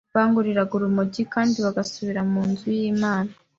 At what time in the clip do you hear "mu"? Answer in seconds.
2.31-2.41